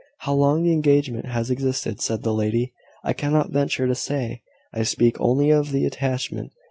"How 0.21 0.33
long 0.33 0.63
the 0.63 0.73
engagement 0.73 1.27
has 1.27 1.51
existed," 1.51 2.01
said 2.01 2.23
the 2.23 2.33
lady, 2.33 2.73
"I 3.03 3.13
cannot 3.13 3.51
venture 3.51 3.85
to 3.85 3.93
say. 3.93 4.41
I 4.73 4.81
speak 4.81 5.21
only 5.21 5.51
of 5.51 5.71
the 5.71 5.85
attachment. 5.85 6.53